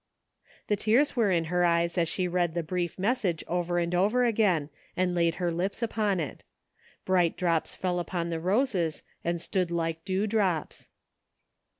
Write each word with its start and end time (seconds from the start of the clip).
The 0.65 0.75
tears 0.75 1.15
were 1.15 1.29
in 1.29 1.43
her 1.43 1.63
eyes 1.63 1.95
as 1.95 2.09
she 2.09 2.27
read 2.27 2.55
the 2.55 2.63
brief 2.63 2.97
message 2.97 3.43
over 3.47 3.77
and 3.77 3.93
over 3.93 4.25
again, 4.25 4.71
and 4.97 5.13
laid 5.13 5.35
her 5.35 5.51
lips 5.51 5.83
upon 5.83 6.19
it 6.19 6.43
Bright 7.05 7.37
drops 7.37 7.75
fell 7.75 7.99
upon 7.99 8.31
the 8.31 8.39
roses 8.39 9.03
and 9.23 9.39
stood 9.39 9.69
like 9.69 10.03
dew 10.03 10.25
drops. 10.25 10.89